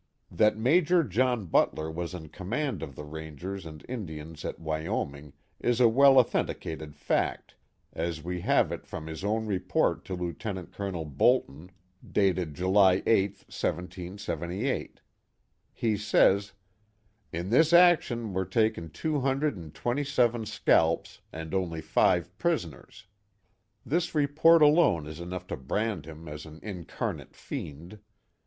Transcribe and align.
That 0.31 0.57
Major 0.57 1.03
John 1.03 1.45
Butler 1.45 1.91
was 1.91 2.15
in 2.15 2.29
command 2.29 2.81
of 2.81 2.95
the 2.95 3.03
Rangers 3.03 3.67
and 3.67 3.85
Indians 3.87 4.43
at 4.43 4.57
Wyoming 4.57 5.33
is 5.59 5.79
a 5.79 5.87
well 5.87 6.17
authenticated 6.17 6.95
fact, 6.95 7.53
as 7.93 8.23
we 8.23 8.41
have 8.41 8.71
it 8.71 8.87
from 8.87 9.05
his 9.05 9.23
own 9.23 9.45
report 9.45 10.03
to 10.05 10.15
Lieutenant 10.15 10.71
Colonel 10.73 11.05
Bolton, 11.05 11.69
214 12.01 12.01
The 12.01 12.19
Mohawk 12.19 12.25
Valley 12.33 12.45
dated 12.47 12.53
July 12.55 13.03
8, 13.05 13.47
177S. 13.47 14.89
He 15.71 15.97
says," 15.97 16.53
In 17.31 17.51
this 17.51 17.71
action 17.71 18.33
were 18.33 18.45
taken 18.45 18.89
two 18.89 19.19
hundred 19.19 19.55
and 19.55 19.71
twenty 19.71 20.03
seven 20.03 20.47
scalps, 20.47 21.21
and 21.31 21.53
only 21.53 21.79
five 21.79 22.35
prisoners." 22.39 23.05
This 23.85 24.15
report 24.15 24.63
alone 24.63 25.05
is 25.05 25.19
enough 25.19 25.45
to 25.45 25.57
brand 25.57 26.07
him 26.07 26.27
as 26.27 26.47
an 26.47 26.59
incarnate 26.63 27.35
fiend. 27.35 27.99